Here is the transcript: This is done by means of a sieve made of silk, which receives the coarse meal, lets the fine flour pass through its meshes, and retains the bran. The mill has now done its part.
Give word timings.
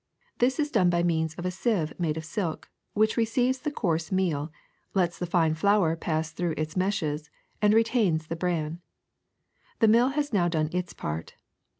This 0.39 0.59
is 0.59 0.71
done 0.71 0.89
by 0.89 1.03
means 1.03 1.35
of 1.35 1.45
a 1.45 1.51
sieve 1.51 1.93
made 1.99 2.17
of 2.17 2.25
silk, 2.25 2.71
which 2.93 3.17
receives 3.17 3.59
the 3.59 3.69
coarse 3.69 4.11
meal, 4.11 4.51
lets 4.95 5.19
the 5.19 5.27
fine 5.27 5.53
flour 5.53 5.95
pass 5.95 6.31
through 6.31 6.55
its 6.57 6.75
meshes, 6.75 7.29
and 7.61 7.71
retains 7.75 8.25
the 8.25 8.35
bran. 8.35 8.81
The 9.77 9.87
mill 9.87 10.07
has 10.07 10.33
now 10.33 10.47
done 10.47 10.71
its 10.73 10.91
part. 10.93 11.35